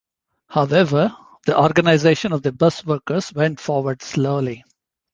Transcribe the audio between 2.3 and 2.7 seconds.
of the